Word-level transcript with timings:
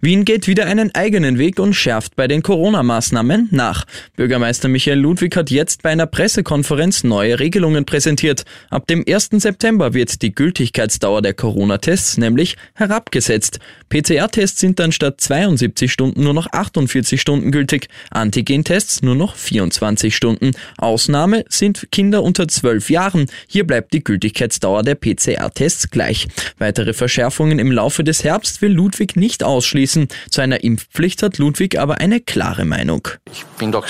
Wien 0.00 0.24
geht 0.24 0.46
wieder 0.46 0.66
einen 0.66 0.94
eigenen 0.94 1.38
Weg 1.38 1.60
und 1.60 1.74
schärft 1.74 2.16
bei 2.16 2.26
den 2.26 2.42
Corona-Maßnahmen 2.42 3.48
nach. 3.50 3.84
Bürgermeister 4.16 4.68
Michael 4.68 4.98
Ludwig 4.98 5.36
hat 5.36 5.50
jetzt 5.50 5.82
bei 5.82 5.90
einer 5.90 6.06
Pressekonferenz 6.06 7.04
neue 7.04 7.38
Regelungen 7.38 7.84
präsentiert. 7.84 8.44
Ab 8.70 8.86
dem 8.86 9.04
1. 9.06 9.30
September 9.32 9.92
wird 9.92 10.22
die 10.22 10.34
Gültigkeitsdauer 10.34 11.20
der 11.20 11.34
Corona-Tests 11.34 12.16
nämlich 12.16 12.56
herabgesetzt. 12.74 13.58
PCR-Tests 13.90 14.60
sind 14.60 14.78
dann 14.78 14.92
statt 14.92 15.20
72 15.20 15.92
Stunden 15.92 16.22
nur 16.22 16.34
noch 16.34 16.46
48 16.50 17.20
Stunden 17.20 17.52
gültig, 17.52 17.88
Antigen-Tests 18.10 19.02
nur 19.02 19.14
noch 19.14 19.36
24 19.36 20.16
Stunden. 20.16 20.52
Ausnahme 20.78 21.44
sind 21.48 21.88
Kinder 21.92 22.22
unter 22.22 22.48
12 22.48 22.88
Jahren. 22.88 23.26
Hier 23.46 23.66
bleibt 23.66 23.92
die 23.92 24.02
Gültigkeitsdauer 24.02 24.70
Dauer 24.70 24.82
der 24.84 24.94
PCR-Tests 24.94 25.90
gleich. 25.90 26.28
Weitere 26.58 26.92
Verschärfungen 26.92 27.58
im 27.58 27.72
Laufe 27.72 28.04
des 28.04 28.22
Herbst 28.22 28.62
will 28.62 28.70
Ludwig 28.72 29.16
nicht 29.16 29.42
ausschließen. 29.42 29.89
Zu 30.30 30.40
einer 30.40 30.62
Impfpflicht 30.62 31.22
hat 31.22 31.38
Ludwig 31.38 31.78
aber 31.78 31.98
eine 31.98 32.20
klare 32.20 32.64
Meinung. 32.64 33.08
Ich 33.32 33.44
bin 33.58 33.72
doch 33.72 33.86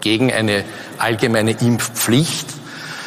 gegen 0.00 0.32
eine 0.32 0.64
allgemeine 0.98 1.52
Impfpflicht 1.52 2.46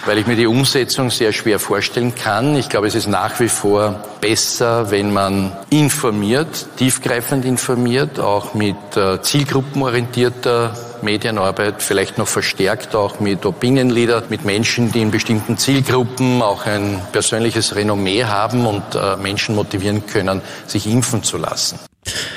weil 0.06 0.20
ich 0.20 0.28
mir 0.28 0.36
die 0.36 0.48
Umsetzung 0.48 1.10
sehr 1.10 1.34
schwer 1.34 1.60
vorstellen 1.60 2.14
kann. 2.16 2.56
Ich 2.56 2.70
glaube, 2.70 2.88
es 2.88 2.96
ist 2.96 3.08
nach 3.08 3.40
wie 3.40 3.50
vor 3.50 4.04
besser, 4.22 4.92
wenn 4.92 5.12
man 5.12 5.52
informiert, 5.70 6.68
tiefgreifend 6.78 7.44
informiert, 7.44 8.20
auch 8.20 8.54
mit 8.54 8.76
äh, 8.96 9.22
zielgruppenorientierter 9.22 10.76
Medienarbeit, 11.02 11.82
vielleicht 11.82 12.18
noch 12.18 12.28
verstärkt 12.28 12.96
auch 12.96 13.20
mit 13.20 13.46
Opinion-Leader, 13.46 14.24
mit 14.30 14.46
Menschen, 14.46 14.92
die 14.92 15.02
in 15.02 15.12
bestimmten 15.12 15.58
Zielgruppen 15.58 16.42
auch 16.42 16.66
ein 16.66 17.02
persönliches 17.12 17.76
Renommee 17.76 18.24
haben 18.26 18.66
und 18.66 18.84
äh, 18.96 19.18
Menschen 19.18 19.56
motivieren 19.56 20.06
können, 20.06 20.42
sich 20.68 20.88
impfen 20.88 21.24
zu 21.24 21.38
lassen. 21.38 21.80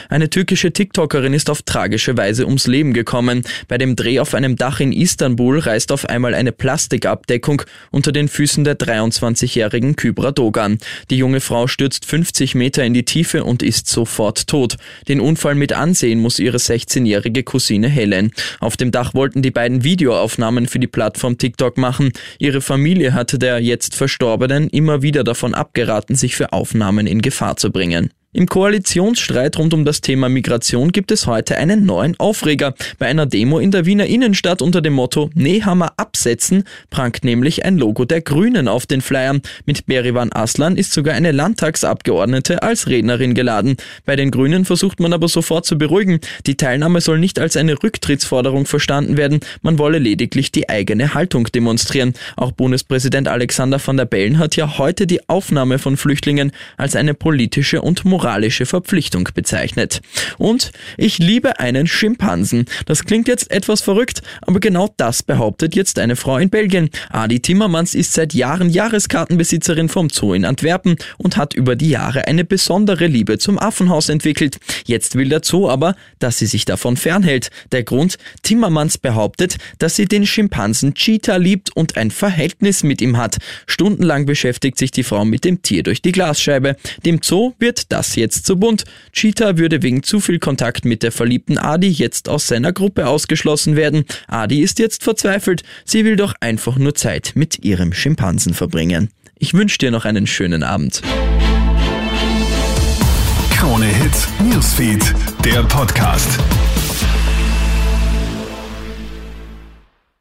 Eine 0.08 0.30
türkische 0.30 0.72
TikTokerin 0.72 1.34
ist 1.34 1.50
auf 1.50 1.62
tragische 1.62 2.16
Weise 2.16 2.46
ums 2.46 2.66
Leben 2.66 2.92
gekommen. 2.94 3.42
Bei 3.68 3.76
dem 3.76 3.94
Dreh 3.94 4.20
auf 4.20 4.34
einem 4.34 4.56
Dach 4.56 4.80
in 4.80 4.92
Istanbul 4.92 5.58
reißt 5.58 5.92
auf 5.92 6.08
einmal 6.08 6.34
eine 6.34 6.52
Plastikabdeckung 6.52 7.62
unter 7.90 8.12
den 8.12 8.28
Füßen 8.28 8.64
der 8.64 8.78
23-jährigen 8.78 9.96
Kybra 9.96 10.32
Dogan. 10.32 10.78
Die 11.10 11.18
junge 11.18 11.40
Frau 11.40 11.66
stürzt 11.66 12.06
50 12.06 12.54
Meter 12.54 12.84
in 12.84 12.94
die 12.94 13.04
Tiefe 13.04 13.44
und 13.44 13.62
ist 13.62 13.86
sofort 13.88 14.46
tot. 14.46 14.76
Den 15.08 15.20
Unfall 15.20 15.54
mit 15.54 15.72
ansehen 15.72 16.20
muss 16.20 16.38
ihre 16.38 16.56
16-jährige 16.56 17.42
Cousine 17.42 17.88
Helen. 17.88 18.32
Auf 18.60 18.76
dem 18.76 18.90
Dach 18.90 19.14
wollten 19.14 19.42
die 19.42 19.50
beiden 19.50 19.84
Videoaufnahmen 19.84 20.68
für 20.68 20.78
die 20.78 20.86
Plattform 20.86 21.36
TikTok 21.38 21.76
machen. 21.76 22.12
Ihre 22.38 22.60
Familie 22.60 23.12
hatte 23.12 23.38
der 23.38 23.60
jetzt 23.60 23.94
Verstorbenen 23.94 24.68
immer 24.68 25.02
wieder 25.02 25.24
davon 25.24 25.54
abgeraten, 25.54 26.14
sich 26.14 26.34
für 26.34 26.52
Aufnahmen 26.52 27.06
in 27.06 27.20
Gefahr 27.20 27.56
zu 27.56 27.70
bringen. 27.70 28.10
Im 28.38 28.46
Koalitionsstreit 28.46 29.58
rund 29.58 29.74
um 29.74 29.84
das 29.84 30.00
Thema 30.00 30.28
Migration 30.28 30.92
gibt 30.92 31.10
es 31.10 31.26
heute 31.26 31.56
einen 31.56 31.84
neuen 31.84 32.14
Aufreger. 32.20 32.72
Bei 33.00 33.06
einer 33.06 33.26
Demo 33.26 33.58
in 33.58 33.72
der 33.72 33.84
Wiener 33.84 34.06
Innenstadt 34.06 34.62
unter 34.62 34.80
dem 34.80 34.92
Motto 34.92 35.28
Nehammer 35.34 35.94
absetzen 35.96 36.62
prangt 36.88 37.24
nämlich 37.24 37.64
ein 37.64 37.78
Logo 37.78 38.04
der 38.04 38.20
Grünen 38.20 38.68
auf 38.68 38.86
den 38.86 39.00
Flyern. 39.00 39.42
Mit 39.66 39.86
Berivan 39.86 40.32
Aslan 40.32 40.76
ist 40.76 40.92
sogar 40.92 41.16
eine 41.16 41.32
Landtagsabgeordnete 41.32 42.62
als 42.62 42.86
Rednerin 42.86 43.34
geladen. 43.34 43.76
Bei 44.04 44.14
den 44.14 44.30
Grünen 44.30 44.64
versucht 44.64 45.00
man 45.00 45.12
aber 45.12 45.26
sofort 45.26 45.66
zu 45.66 45.76
beruhigen. 45.76 46.20
Die 46.46 46.56
Teilnahme 46.56 47.00
soll 47.00 47.18
nicht 47.18 47.40
als 47.40 47.56
eine 47.56 47.82
Rücktrittsforderung 47.82 48.66
verstanden 48.66 49.16
werden. 49.16 49.40
Man 49.62 49.80
wolle 49.80 49.98
lediglich 49.98 50.52
die 50.52 50.68
eigene 50.68 51.12
Haltung 51.12 51.48
demonstrieren. 51.52 52.12
Auch 52.36 52.52
Bundespräsident 52.52 53.26
Alexander 53.26 53.84
van 53.84 53.96
der 53.96 54.04
Bellen 54.04 54.38
hat 54.38 54.54
ja 54.54 54.78
heute 54.78 55.08
die 55.08 55.28
Aufnahme 55.28 55.80
von 55.80 55.96
Flüchtlingen 55.96 56.52
als 56.76 56.94
eine 56.94 57.14
politische 57.14 57.82
und 57.82 58.04
moralische 58.28 58.66
Verpflichtung 58.66 59.26
bezeichnet. 59.34 60.02
Und 60.36 60.70
ich 60.98 61.18
liebe 61.18 61.60
einen 61.60 61.86
Schimpansen. 61.86 62.66
Das 62.84 63.04
klingt 63.04 63.26
jetzt 63.26 63.50
etwas 63.50 63.80
verrückt, 63.80 64.20
aber 64.42 64.60
genau 64.60 64.92
das 64.98 65.22
behauptet 65.22 65.74
jetzt 65.74 65.98
eine 65.98 66.14
Frau 66.14 66.36
in 66.36 66.50
Belgien. 66.50 66.90
Adi 67.08 67.40
Timmermans 67.40 67.94
ist 67.94 68.12
seit 68.12 68.34
Jahren 68.34 68.68
Jahreskartenbesitzerin 68.68 69.88
vom 69.88 70.10
Zoo 70.10 70.34
in 70.34 70.44
Antwerpen 70.44 70.96
und 71.16 71.38
hat 71.38 71.54
über 71.54 71.74
die 71.74 71.88
Jahre 71.88 72.26
eine 72.26 72.44
besondere 72.44 73.06
Liebe 73.06 73.38
zum 73.38 73.58
Affenhaus 73.58 74.10
entwickelt. 74.10 74.58
Jetzt 74.84 75.14
will 75.14 75.30
der 75.30 75.40
Zoo 75.42 75.70
aber, 75.70 75.96
dass 76.18 76.36
sie 76.36 76.46
sich 76.46 76.66
davon 76.66 76.98
fernhält. 76.98 77.48
Der 77.72 77.82
Grund, 77.82 78.18
Timmermans 78.42 78.98
behauptet, 78.98 79.56
dass 79.78 79.96
sie 79.96 80.04
den 80.04 80.26
Schimpansen 80.26 80.92
Cheetah 80.92 81.38
liebt 81.38 81.74
und 81.74 81.96
ein 81.96 82.10
Verhältnis 82.10 82.82
mit 82.82 83.00
ihm 83.00 83.16
hat. 83.16 83.38
Stundenlang 83.66 84.26
beschäftigt 84.26 84.76
sich 84.76 84.90
die 84.90 85.02
Frau 85.02 85.24
mit 85.24 85.46
dem 85.46 85.62
Tier 85.62 85.82
durch 85.82 86.02
die 86.02 86.12
Glasscheibe. 86.12 86.76
Dem 87.06 87.20
Zoo 87.22 87.54
wird 87.58 87.90
das 87.92 88.07
das 88.08 88.16
jetzt 88.16 88.46
zu 88.46 88.56
bunt. 88.56 88.84
Cheetah 89.12 89.58
würde 89.58 89.82
wegen 89.82 90.02
zu 90.02 90.20
viel 90.20 90.38
Kontakt 90.38 90.84
mit 90.84 91.02
der 91.02 91.12
verliebten 91.12 91.58
Adi 91.58 91.88
jetzt 91.88 92.28
aus 92.28 92.46
seiner 92.46 92.72
Gruppe 92.72 93.06
ausgeschlossen 93.06 93.76
werden. 93.76 94.04
Adi 94.26 94.62
ist 94.62 94.78
jetzt 94.78 95.04
verzweifelt. 95.04 95.62
Sie 95.84 96.04
will 96.04 96.16
doch 96.16 96.34
einfach 96.40 96.78
nur 96.78 96.94
Zeit 96.94 97.32
mit 97.34 97.64
ihrem 97.64 97.92
Schimpansen 97.92 98.54
verbringen. 98.54 99.10
Ich 99.38 99.52
wünsche 99.52 99.78
dir 99.78 99.90
noch 99.90 100.04
einen 100.06 100.26
schönen 100.26 100.62
Abend. 100.62 101.02
Krone 103.50 103.86
Hits, 103.86 104.28
Newsfeed, 104.42 105.14
der 105.44 105.62
Podcast. 105.64 106.38